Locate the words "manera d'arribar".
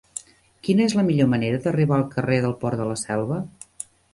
1.35-1.99